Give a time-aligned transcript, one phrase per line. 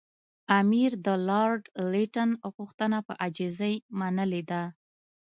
[0.59, 4.63] امیر د لارډ لیټن غوښتنه په عاجزۍ منلې ده.